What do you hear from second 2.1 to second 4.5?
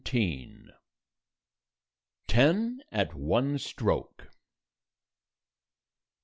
TEN AT ONE STROKE.